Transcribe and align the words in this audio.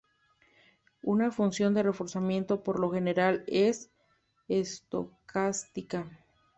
Una 1.03 1.29
función 1.29 1.75
de 1.75 1.83
reforzamiento 1.83 2.63
por 2.63 2.79
lo 2.79 2.89
general 2.89 3.43
es 3.45 3.91
estocástica. 4.47 6.09